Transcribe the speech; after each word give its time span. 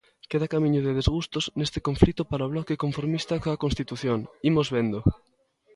Queda 0.31 0.51
camiño 0.53 0.81
de 0.83 0.95
desgustos 0.99 1.43
neste 1.59 1.79
conflito 1.87 2.21
para 2.29 2.47
o 2.47 2.51
bloque 2.53 2.81
conformista 2.83 3.41
coa 3.43 3.61
constitución, 3.63 4.19
imos 4.49 4.67
vendo. 4.75 4.99